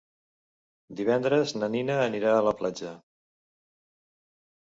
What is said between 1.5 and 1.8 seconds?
na